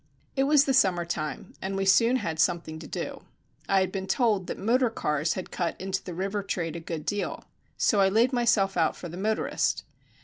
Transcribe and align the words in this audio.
It 0.35 0.45
was 0.45 0.65
the 0.65 0.73
summer 0.73 1.05
time 1.05 1.53
and 1.61 1.75
we 1.75 1.85
soon 1.85 2.15
had 2.15 2.39
something 2.39 2.79
to 2.79 2.87
do. 2.87 3.21
I 3.69 3.81
had 3.81 3.91
been 3.91 4.07
told 4.07 4.47
that 4.47 4.57
motor 4.57 4.89
cars 4.89 5.33
had 5.35 5.51
cut 5.51 5.79
into 5.79 6.03
the 6.03 6.15
river 6.15 6.41
trade 6.41 6.75
a 6.75 6.79
good 6.79 7.05
deal; 7.05 7.43
so 7.77 7.99
I 7.99 8.09
laid 8.09 8.33
myself 8.33 8.75
out 8.77 8.95
for 8.95 9.09
the 9.09 9.15
motorist. 9.17 9.83